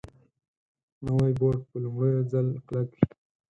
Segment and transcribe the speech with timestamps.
[1.05, 3.03] نوی بوټ په لومړي ځل کلک وي